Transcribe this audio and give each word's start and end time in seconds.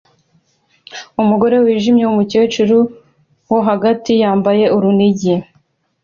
Umugore 1.21 1.55
wijimye 1.63 2.03
wumukecuru 2.05 2.77
wo 3.49 3.59
hagati 3.67 4.11
wambaye 4.23 4.65
urunigi 4.75 5.35